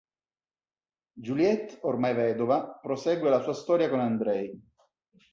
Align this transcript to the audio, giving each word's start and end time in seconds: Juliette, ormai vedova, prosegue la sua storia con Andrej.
Juliette, 1.25 1.77
ormai 1.89 2.15
vedova, 2.15 2.57
prosegue 2.81 3.29
la 3.29 3.39
sua 3.43 3.53
storia 3.53 3.87
con 3.87 3.99
Andrej. 3.99 4.57